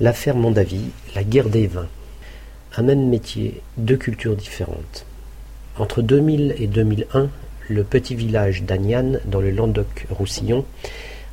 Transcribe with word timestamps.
L'affaire 0.00 0.34
Mondavi, 0.34 0.86
la 1.14 1.22
guerre 1.22 1.48
des 1.48 1.68
vins. 1.68 1.86
Un 2.76 2.82
même 2.82 3.08
métier, 3.08 3.62
deux 3.76 3.96
cultures 3.96 4.34
différentes. 4.34 5.06
Entre 5.78 6.02
2000 6.02 6.56
et 6.58 6.66
2001, 6.66 7.28
le 7.68 7.84
petit 7.84 8.16
village 8.16 8.64
d'Agnan, 8.64 9.20
dans 9.26 9.40
le 9.40 9.52
Languedoc-Roussillon, 9.52 10.64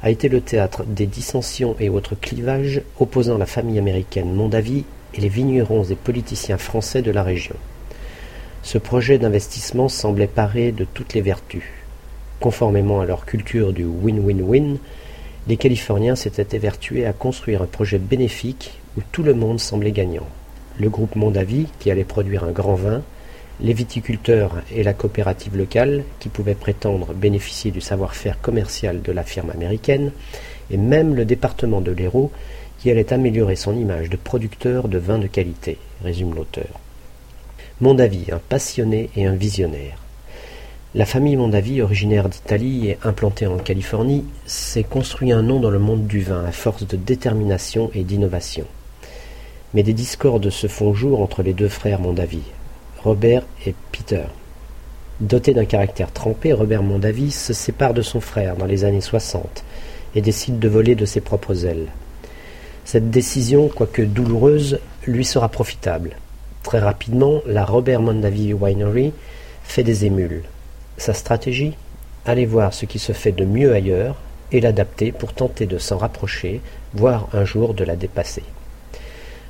a 0.04 0.12
été 0.12 0.30
le 0.30 0.42
théâtre 0.42 0.84
des 0.84 1.08
dissensions 1.08 1.76
et 1.80 1.90
autres 1.90 2.14
clivages 2.14 2.84
opposant 3.00 3.40
la 3.40 3.48
famille 3.48 3.80
américaine 3.80 4.32
Mondavi 4.32 4.86
et 5.16 5.22
les 5.22 5.30
vignerons 5.30 5.86
et 5.86 5.96
politiciens 5.96 6.60
français 6.60 7.02
de 7.02 7.10
la 7.10 7.24
région. 7.24 7.56
Ce 8.62 8.78
projet 8.78 9.18
d'investissement 9.18 9.90
semblait 9.90 10.28
paré 10.28 10.72
de 10.72 10.86
toutes 10.86 11.16
les 11.16 11.22
vertus. 11.22 11.66
Conformément 12.40 13.02
à 13.02 13.06
leur 13.06 13.26
culture 13.26 13.74
du 13.74 13.86
win-win-win, 13.86 14.78
les 15.48 15.58
Californiens 15.58 16.16
s'étaient 16.16 16.56
évertués 16.56 17.06
à 17.06 17.14
construire 17.14 17.62
un 17.62 17.68
projet 17.68 17.98
bénéfique 17.98 18.74
où 18.98 19.02
tout 19.12 19.24
le 19.24 19.34
monde 19.34 19.60
semblait 19.60 19.92
gagnant. 19.92 20.28
Le 20.80 20.90
groupe 20.90 21.16
Mondavi, 21.16 21.68
qui 21.80 21.90
allait 21.90 22.04
produire 22.04 22.44
un 22.44 22.52
grand 22.52 22.76
vin, 22.76 23.02
les 23.60 23.74
viticulteurs 23.74 24.62
et 24.74 24.84
la 24.84 24.94
coopérative 24.94 25.58
locale, 25.58 26.04
qui 26.20 26.30
pouvaient 26.30 26.56
prétendre 26.56 27.14
bénéficier 27.14 27.72
du 27.72 27.82
savoir-faire 27.82 28.42
commercial 28.42 29.02
de 29.02 29.12
la 29.12 29.24
firme 29.24 29.52
américaine, 29.52 30.12
et 30.70 30.78
même 30.78 31.16
le 31.16 31.26
département 31.26 31.82
de 31.82 31.92
l'Hérault, 31.92 32.32
qui 32.80 32.90
allait 32.90 33.14
améliorer 33.14 33.56
son 33.56 33.76
image 33.76 34.10
de 34.10 34.18
producteur 34.18 34.88
de 34.88 34.98
vins 34.98 35.20
de 35.20 35.28
qualité, 35.28 35.78
résume 36.04 36.34
l'auteur. 36.34 36.80
Mondavi, 37.80 38.32
un 38.32 38.40
passionné 38.50 39.10
et 39.16 39.26
un 39.26 39.36
visionnaire. 39.36 40.01
La 40.94 41.06
famille 41.06 41.38
Mondavi, 41.38 41.82
originaire 41.82 42.28
d'Italie 42.28 42.90
et 42.90 42.98
implantée 43.06 43.48
en 43.48 43.56
Californie, 43.56 44.26
s'est 44.46 44.84
construit 44.84 45.32
un 45.32 45.42
nom 45.42 45.62
dans 45.62 45.70
le 45.70 45.80
monde 45.80 46.06
du 46.06 46.20
vin 46.20 46.44
à 46.44 46.52
force 46.52 46.86
de 46.86 46.98
détermination 46.98 47.90
et 47.94 48.04
d'innovation. 48.04 48.66
Mais 49.74 49.84
des 49.84 49.94
discordes 49.94 50.50
se 50.50 50.68
font 50.68 50.94
jour 50.94 51.22
entre 51.22 51.44
les 51.44 51.54
deux 51.54 51.70
frères 51.70 52.02
Mondavi, 52.02 52.42
Robert 53.06 53.44
et 53.66 53.74
Peter. 53.94 54.24
Doté 55.22 55.54
d'un 55.54 55.64
caractère 55.64 56.12
trempé, 56.12 56.52
Robert 56.52 56.84
Mondavi 56.84 57.32
se 57.32 57.54
sépare 57.54 57.94
de 57.94 58.02
son 58.02 58.20
frère 58.20 58.58
dans 58.58 58.66
les 58.66 58.84
années 58.84 59.00
60 59.00 59.64
et 60.16 60.22
décide 60.22 60.60
de 60.60 60.68
voler 60.68 60.96
de 60.96 61.06
ses 61.06 61.22
propres 61.22 61.66
ailes. 61.66 61.88
Cette 62.84 63.10
décision, 63.10 63.70
quoique 63.70 64.02
douloureuse, 64.02 64.82
lui 65.08 65.24
sera 65.24 65.48
profitable. 65.48 66.18
Très 66.64 66.80
rapidement, 66.80 67.40
la 67.46 67.64
Robert 67.64 68.02
Mondavi 68.02 68.52
Winery 68.52 69.14
fait 69.64 69.84
des 69.84 70.04
émules. 70.04 70.44
Sa 71.02 71.16
stratégie? 71.16 71.74
Aller 72.28 72.46
voir 72.46 72.76
ce 72.76 72.86
qui 72.86 73.00
se 73.00 73.12
fait 73.12 73.32
de 73.32 73.44
mieux 73.44 73.74
ailleurs 73.74 74.18
et 74.52 74.62
l'adapter 74.62 75.12
pour 75.12 75.34
tenter 75.34 75.66
de 75.66 75.80
s'en 75.80 75.98
rapprocher, 75.98 76.62
voire 76.94 77.28
un 77.34 77.44
jour 77.44 77.74
de 77.74 77.84
la 77.84 77.96
dépasser. 77.96 78.44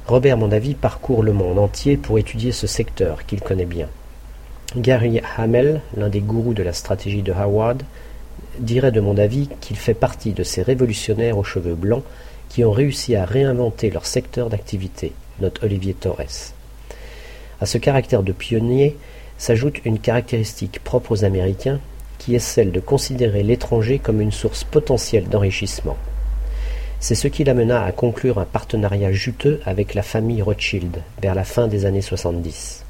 Robert 0.07 0.37
Mondavi 0.37 0.75
parcourt 0.75 1.23
le 1.23 1.33
monde 1.33 1.59
entier 1.59 1.97
pour 1.97 2.17
étudier 2.17 2.53
ce 2.53 2.67
secteur 2.67 3.25
qu'il 3.25 3.41
connaît 3.41 3.65
bien. 3.65 3.89
Gary 4.77 5.19
Hamel, 5.35 5.81
l'un 5.97 6.07
des 6.07 6.21
gourous 6.21 6.53
de 6.53 6.63
la 6.63 6.71
stratégie 6.71 7.21
de 7.21 7.33
Howard, 7.33 7.83
dirait 8.59 8.93
de 8.93 9.01
Mondavi 9.01 9.49
qu'il 9.59 9.75
fait 9.75 9.93
partie 9.93 10.31
de 10.31 10.43
ces 10.43 10.61
révolutionnaires 10.61 11.37
aux 11.37 11.43
cheveux 11.43 11.75
blancs 11.75 12.05
qui 12.47 12.63
ont 12.63 12.71
réussi 12.71 13.17
à 13.17 13.25
réinventer 13.25 13.89
leur 13.89 14.05
secteur 14.05 14.49
d'activité, 14.49 15.11
note 15.41 15.61
Olivier 15.63 15.95
Torres. 15.95 16.53
À 17.59 17.65
ce 17.65 17.77
caractère 17.77 18.23
de 18.23 18.31
pionnier, 18.31 18.95
s'ajoute 19.41 19.83
une 19.85 19.97
caractéristique 19.97 20.83
propre 20.83 21.13
aux 21.13 21.23
Américains, 21.25 21.79
qui 22.19 22.35
est 22.35 22.39
celle 22.39 22.71
de 22.71 22.79
considérer 22.79 23.41
l'étranger 23.41 23.97
comme 23.97 24.21
une 24.21 24.31
source 24.31 24.63
potentielle 24.63 25.29
d'enrichissement. 25.29 25.97
C'est 26.99 27.15
ce 27.15 27.27
qui 27.27 27.43
l'amena 27.43 27.83
à 27.83 27.91
conclure 27.91 28.37
un 28.37 28.45
partenariat 28.45 29.11
juteux 29.11 29.59
avec 29.65 29.95
la 29.95 30.03
famille 30.03 30.43
Rothschild 30.43 31.01
vers 31.23 31.33
la 31.33 31.43
fin 31.43 31.67
des 31.67 31.87
années 31.87 32.03
70. 32.03 32.85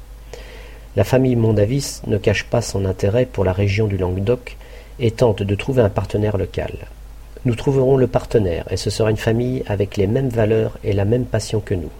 La 0.94 1.04
famille 1.04 1.36
Mondavis 1.36 2.02
ne 2.06 2.18
cache 2.18 2.44
pas 2.44 2.60
son 2.60 2.84
intérêt 2.84 3.24
pour 3.24 3.44
la 3.44 3.54
région 3.54 3.86
du 3.86 3.96
Languedoc 3.96 4.58
et 4.98 5.10
tente 5.10 5.42
de 5.42 5.54
trouver 5.54 5.80
un 5.80 5.88
partenaire 5.88 6.36
local. 6.36 6.74
Nous 7.46 7.54
trouverons 7.54 7.96
le 7.96 8.08
partenaire 8.08 8.70
et 8.70 8.76
ce 8.76 8.90
sera 8.90 9.10
une 9.10 9.16
famille 9.16 9.62
avec 9.68 9.96
les 9.96 10.06
mêmes 10.06 10.28
valeurs 10.28 10.76
et 10.84 10.92
la 10.92 11.06
même 11.06 11.24
passion 11.24 11.60
que 11.60 11.72
nous. 11.72 11.90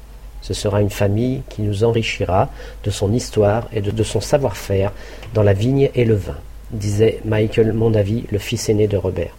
Ce 0.43 0.55
sera 0.55 0.81
une 0.81 0.91
famille 0.91 1.43
qui 1.49 1.63
nous 1.63 1.85
enrichira 1.85 2.51
de 2.85 2.91
son 2.91 3.13
histoire 3.13 3.69
et 3.73 3.81
de, 3.81 4.03
son 4.03 4.21
savoir-faire 4.21 4.93
dans 5.35 5.45
la 5.45 5.53
vigne 5.53 5.91
et 5.95 6.05
le 6.05 6.17
vin, 6.17 6.37
disait 6.73 7.21
Michael 7.25 7.73
Mondavi, 7.73 8.25
le 8.31 8.39
fils 8.39 8.69
aîné 8.69 8.89
de 8.89 8.97
Robert. 8.97 9.37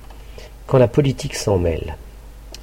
Quand 0.66 0.78
la 0.78 0.88
politique 0.88 1.36
s'en 1.36 1.58
mêle. 1.58 1.98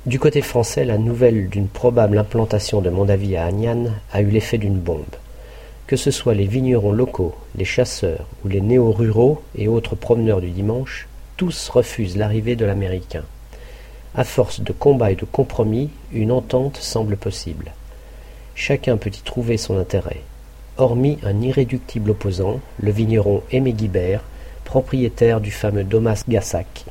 Du 0.07 0.19
côté 0.19 0.41
français, 0.41 0.87
la 0.87 0.97
nouvelle 0.97 1.51
d'une 1.51 1.69
probable 1.69 2.17
implantation 2.17 2.81
de 2.81 2.89
Mondavi 2.89 3.37
à 3.37 3.45
Agnan 3.45 3.93
a 4.13 4.23
eu 4.23 4.31
l'effet 4.31 4.57
d'une 4.57 4.79
bombe. 4.79 5.05
Que 5.87 5.97
ce 5.97 6.11
soit 6.11 6.35
les 6.35 6.47
vignerons 6.47 6.93
locaux, 6.93 7.35
les 7.57 7.67
chasseurs 7.67 8.25
ou 8.43 8.49
les 8.49 8.63
néo-ruraux 8.63 9.43
et 9.55 9.69
autres 9.69 9.97
promeneurs 9.97 10.41
du 10.41 10.51
dimanche, 10.51 11.07
tous 11.37 11.69
refusent 11.69 12.17
l'arrivée 12.17 12.57
de 12.57 12.65
l'Américain. 12.65 13.25
À 14.15 14.25
force 14.25 14.61
de 14.61 14.73
combats 14.73 15.11
et 15.11 15.17
de 15.17 15.27
compromis, 15.27 15.91
une 16.13 16.33
entente 16.33 16.79
semble 16.79 17.19
possible. 17.19 17.73
Chacun 18.63 18.99
peut 18.99 19.11
y 19.11 19.23
trouver 19.23 19.57
son 19.57 19.79
intérêt, 19.79 20.21
hormis 20.77 21.17
un 21.23 21.41
irréductible 21.41 22.11
opposant, 22.11 22.61
le 22.79 22.93
vigneron 22.93 23.43
Aimé 23.51 23.73
Guibert, 23.73 24.21
propriétaire 24.67 25.41
du 25.41 25.51
fameux 25.51 25.83
Domas 25.83 26.25
Gassac. 26.29 26.85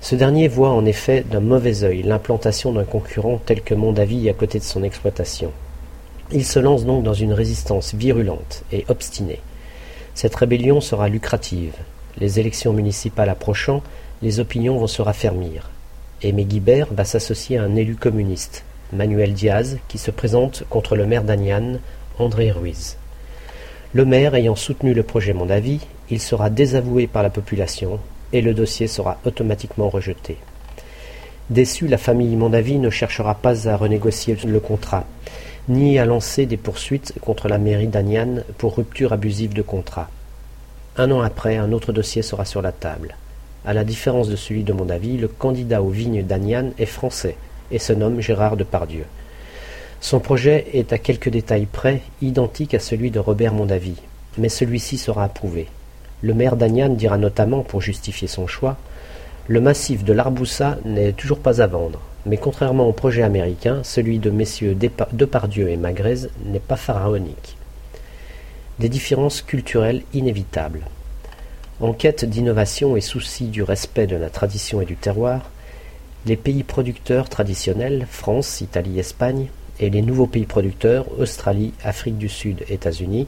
Ce 0.00 0.16
dernier 0.16 0.48
voit 0.48 0.70
en 0.70 0.84
effet 0.84 1.22
d'un 1.22 1.38
mauvais 1.38 1.84
œil 1.84 2.02
l'implantation 2.02 2.72
d'un 2.72 2.82
concurrent 2.82 3.40
tel 3.46 3.62
que 3.62 3.76
Mondavi 3.76 4.28
à 4.28 4.32
côté 4.32 4.58
de 4.58 4.64
son 4.64 4.82
exploitation. 4.82 5.52
Il 6.32 6.44
se 6.44 6.58
lance 6.58 6.84
donc 6.84 7.04
dans 7.04 7.14
une 7.14 7.32
résistance 7.32 7.94
virulente 7.94 8.64
et 8.72 8.84
obstinée. 8.88 9.40
Cette 10.16 10.34
rébellion 10.34 10.80
sera 10.80 11.08
lucrative. 11.08 11.74
Les 12.18 12.40
élections 12.40 12.72
municipales 12.72 13.30
approchant, 13.30 13.84
les 14.20 14.40
opinions 14.40 14.78
vont 14.78 14.88
se 14.88 15.00
raffermir. 15.00 15.70
Aimé 16.22 16.44
Guibert 16.44 16.88
va 16.90 17.04
s'associer 17.04 17.58
à 17.58 17.62
un 17.62 17.76
élu 17.76 17.94
communiste, 17.94 18.64
Manuel 18.94 19.32
Diaz, 19.32 19.78
qui 19.88 19.98
se 19.98 20.10
présente 20.10 20.64
contre 20.70 20.96
le 20.96 21.06
maire 21.06 21.24
d'Agnan, 21.24 21.78
André 22.18 22.50
Ruiz. 22.50 22.96
Le 23.92 24.04
maire 24.04 24.34
ayant 24.34 24.56
soutenu 24.56 24.94
le 24.94 25.02
projet 25.02 25.32
Mondavi, 25.32 25.80
il 26.10 26.20
sera 26.20 26.50
désavoué 26.50 27.06
par 27.06 27.22
la 27.22 27.30
population 27.30 27.98
et 28.32 28.40
le 28.40 28.54
dossier 28.54 28.86
sera 28.86 29.18
automatiquement 29.24 29.88
rejeté. 29.88 30.38
Déçue, 31.50 31.88
la 31.88 31.98
famille 31.98 32.36
Mondavi 32.36 32.78
ne 32.78 32.90
cherchera 32.90 33.34
pas 33.34 33.68
à 33.68 33.76
renégocier 33.76 34.36
le 34.46 34.60
contrat, 34.60 35.04
ni 35.68 35.98
à 35.98 36.06
lancer 36.06 36.46
des 36.46 36.56
poursuites 36.56 37.14
contre 37.20 37.48
la 37.48 37.58
mairie 37.58 37.88
d'Agnan 37.88 38.42
pour 38.58 38.76
rupture 38.76 39.12
abusive 39.12 39.54
de 39.54 39.62
contrat. 39.62 40.08
Un 40.96 41.10
an 41.10 41.20
après, 41.20 41.56
un 41.56 41.72
autre 41.72 41.92
dossier 41.92 42.22
sera 42.22 42.44
sur 42.44 42.62
la 42.62 42.72
table. 42.72 43.16
À 43.66 43.74
la 43.74 43.84
différence 43.84 44.28
de 44.28 44.36
celui 44.36 44.62
de 44.62 44.72
Mondavi, 44.72 45.16
le 45.16 45.28
candidat 45.28 45.82
aux 45.82 45.88
vignes 45.88 46.22
d'Agnan 46.22 46.70
est 46.78 46.86
français, 46.86 47.36
et 47.70 47.78
se 47.78 47.92
nomme 47.92 48.20
Gérard 48.20 48.56
Depardieu. 48.56 49.04
Son 50.00 50.20
projet 50.20 50.66
est 50.74 50.92
à 50.92 50.98
quelques 50.98 51.30
détails 51.30 51.66
près 51.66 52.02
identique 52.20 52.74
à 52.74 52.78
celui 52.78 53.10
de 53.10 53.18
Robert 53.18 53.54
Mondavi, 53.54 53.94
mais 54.36 54.48
celui-ci 54.48 54.98
sera 54.98 55.24
approuvé. 55.24 55.66
Le 56.22 56.34
maire 56.34 56.56
d'Agnan 56.56 56.90
dira 56.90 57.18
notamment, 57.18 57.62
pour 57.62 57.80
justifier 57.80 58.28
son 58.28 58.46
choix, 58.46 58.76
le 59.46 59.60
massif 59.60 60.04
de 60.04 60.12
l'Arboussa 60.12 60.78
n'est 60.84 61.12
toujours 61.12 61.38
pas 61.38 61.60
à 61.60 61.66
vendre, 61.66 62.00
mais 62.26 62.36
contrairement 62.36 62.88
au 62.88 62.92
projet 62.92 63.22
américain, 63.22 63.80
celui 63.82 64.18
de 64.18 64.30
messieurs 64.30 64.76
Depardieu 65.12 65.68
et 65.68 65.76
Magrez 65.76 66.28
n'est 66.46 66.60
pas 66.60 66.76
pharaonique. 66.76 67.56
Des 68.78 68.88
différences 68.88 69.42
culturelles 69.42 70.02
inévitables. 70.14 70.80
En 71.80 71.92
quête 71.92 72.24
d'innovation 72.24 72.96
et 72.96 73.00
souci 73.00 73.46
du 73.46 73.62
respect 73.62 74.06
de 74.06 74.16
la 74.16 74.30
tradition 74.30 74.80
et 74.80 74.86
du 74.86 74.96
terroir, 74.96 75.50
les 76.26 76.36
pays 76.36 76.62
producteurs 76.62 77.28
traditionnels, 77.28 78.06
France, 78.10 78.60
Italie, 78.60 78.98
Espagne, 78.98 79.48
et 79.80 79.90
les 79.90 80.02
nouveaux 80.02 80.26
pays 80.26 80.46
producteurs, 80.46 81.06
Australie, 81.18 81.72
Afrique 81.82 82.16
du 82.16 82.28
Sud, 82.28 82.64
États-Unis, 82.68 83.26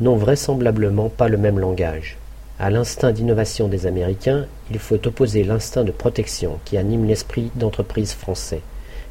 n'ont 0.00 0.16
vraisemblablement 0.16 1.08
pas 1.08 1.28
le 1.28 1.36
même 1.36 1.58
langage. 1.58 2.16
À 2.58 2.70
l'instinct 2.70 3.12
d'innovation 3.12 3.68
des 3.68 3.86
Américains, 3.86 4.46
il 4.70 4.78
faut 4.78 5.06
opposer 5.06 5.44
l'instinct 5.44 5.84
de 5.84 5.92
protection 5.92 6.58
qui 6.64 6.76
anime 6.76 7.04
l'esprit 7.04 7.50
d'entreprise 7.54 8.14
français, 8.14 8.62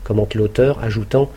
commente 0.03 0.35
l'auteur, 0.35 0.83
ajoutant 0.83 1.29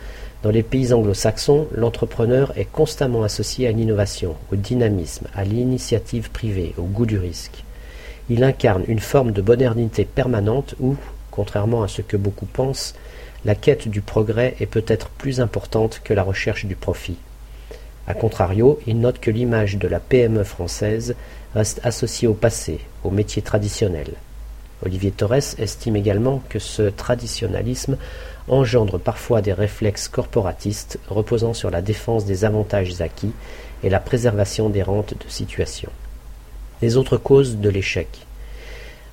Dans 0.43 0.51
les 0.51 0.63
pays 0.63 0.93
anglo-saxons, 0.93 1.67
l'entrepreneur 1.73 2.53
est 2.57 2.71
constamment 2.71 3.23
associé 3.23 3.67
à 3.67 3.71
l'innovation, 3.71 4.35
au 4.51 4.55
dynamisme, 4.55 5.27
à 5.33 5.43
l'initiative 5.43 6.31
privée, 6.31 6.73
au 6.77 6.83
goût 6.83 7.05
du 7.05 7.17
risque. 7.17 7.63
Il 8.29 8.43
incarne 8.43 8.83
une 8.87 8.99
forme 8.99 9.31
de 9.31 9.41
modernité 9.41 10.05
permanente 10.05 10.75
où, 10.79 10.95
Contrairement 11.37 11.83
à 11.83 11.87
ce 11.87 12.01
que 12.01 12.17
beaucoup 12.17 12.47
pensent, 12.47 12.95
la 13.45 13.53
quête 13.53 13.87
du 13.87 14.01
progrès 14.01 14.55
est 14.59 14.65
peut-être 14.65 15.09
plus 15.09 15.39
importante 15.39 16.01
que 16.03 16.15
la 16.15 16.23
recherche 16.23 16.65
du 16.65 16.75
profit. 16.75 17.17
A 18.07 18.15
contrario, 18.15 18.79
il 18.87 18.99
note 18.99 19.19
que 19.19 19.29
l'image 19.29 19.77
de 19.77 19.87
la 19.87 19.99
PME 19.99 20.43
française 20.43 21.15
reste 21.53 21.79
associée 21.83 22.27
au 22.27 22.33
passé, 22.33 22.79
aux 23.03 23.11
métiers 23.11 23.43
traditionnels. 23.43 24.15
Olivier 24.83 25.11
Torres 25.11 25.59
estime 25.59 25.95
également 25.95 26.41
que 26.49 26.57
ce 26.57 26.89
traditionnalisme 26.89 27.97
engendre 28.47 28.97
parfois 28.99 29.43
des 29.43 29.53
réflexes 29.53 30.07
corporatistes 30.07 30.97
reposant 31.07 31.53
sur 31.53 31.69
la 31.69 31.83
défense 31.83 32.25
des 32.25 32.45
avantages 32.45 32.99
acquis 32.99 33.33
et 33.83 33.91
la 33.91 33.99
préservation 33.99 34.71
des 34.71 34.81
rentes 34.81 35.13
de 35.13 35.29
situation. 35.29 35.91
Les 36.81 36.97
autres 36.97 37.17
causes 37.17 37.57
de 37.57 37.69
l'échec. 37.69 38.25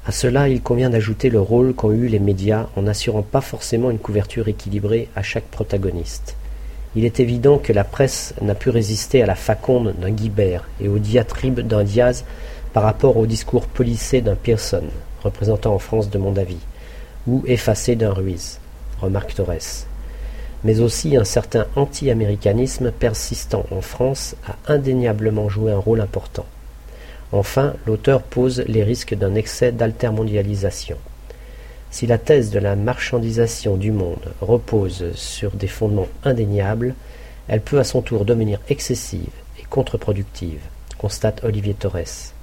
À 0.06 0.12
cela, 0.12 0.51
il 0.51 0.61
convient 0.61 0.91
d'ajouter 0.91 1.31
le 1.31 1.41
rôle 1.41 1.73
qu'ont 1.73 1.91
eu 1.91 2.09
les 2.09 2.19
médias 2.19 2.67
en 2.77 2.83
n'assurant 2.83 3.23
pas 3.23 3.41
forcément 3.41 3.91
une 3.91 3.99
couverture 3.99 4.49
équilibrée 4.49 5.09
à 5.17 5.23
chaque 5.23 5.47
protagoniste. 5.47 6.37
Il 6.95 7.06
est 7.06 7.21
évident 7.21 7.56
que 7.56 7.73
la 7.73 7.85
presse 7.85 8.35
n'a 8.43 8.55
pu 8.55 8.69
résister 8.69 9.23
à 9.23 9.27
la 9.27 9.35
faconde 9.35 9.95
d'un 9.99 10.11
Guibert 10.11 10.69
et 10.79 10.89
aux 10.89 10.99
diatribes 10.99 11.61
d'un 11.61 11.85
Diaz 11.85 12.27
par 12.75 12.83
rapport 12.83 13.17
au 13.17 13.25
discours 13.25 13.67
policé 13.67 14.21
d'un 14.21 14.35
Pearson, 14.35 14.85
représentant 15.23 15.75
en 15.75 15.79
France 15.79 16.11
de 16.11 16.19
mon 16.19 16.37
avis, 16.37 16.61
ou 17.27 17.43
effacé 17.47 17.97
d'un 17.97 18.12
Ruiz, 18.12 18.61
remarque 19.00 19.35
Torres. 19.35 19.87
Mais 20.65 20.81
aussi 20.81 21.17
un 21.17 21.25
certain 21.25 21.67
anti-américanisme 21.77 22.93
persistant 22.93 23.65
en 23.71 23.81
France 23.81 24.37
a 24.47 24.73
indéniablement 24.73 25.49
joué 25.49 25.73
un 25.73 25.79
rôle 25.79 26.03
important. 26.03 26.45
Enfin, 27.35 27.75
l'auteur 27.85 28.23
pose 28.23 28.63
les 28.69 28.85
risques 28.85 29.17
d'un 29.17 29.35
excès 29.35 29.73
d'altermondialisation. 29.73 30.97
Si 31.91 32.07
la 32.07 32.17
thèse 32.17 32.53
de 32.53 32.61
la 32.61 32.77
marchandisation 32.77 33.77
du 33.77 33.91
monde 33.91 34.33
repose 34.41 35.11
sur 35.17 35.51
des 35.51 35.67
fondements 35.67 36.07
indéniables, 36.23 36.95
elle 37.49 37.61
peut 37.61 37.81
à 37.81 37.85
son 37.85 38.03
tour 38.03 38.25
devenir 38.25 38.61
excessive 38.69 39.33
et 39.59 39.65
contre-productive, 39.65 40.61
constate 40.97 41.43
Olivier 41.43 41.75
Torres. 41.75 42.35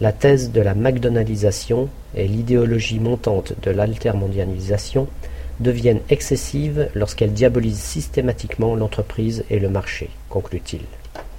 La 0.00 0.10
thèse 0.10 0.50
de 0.50 0.62
la 0.62 0.74
McDonaldisation 0.74 1.88
et 2.16 2.26
l'idéologie 2.26 2.98
montante 2.98 3.52
de 3.62 3.70
l'altermondialisation 3.70 5.06
deviennent 5.60 6.02
excessives 6.10 6.88
lorsqu'elles 6.96 7.34
diabolisent 7.34 7.78
systématiquement 7.78 8.74
l'entreprise 8.74 9.44
et 9.48 9.60
le 9.60 9.68
marché, 9.68 10.10
conclut-il. 10.28 10.80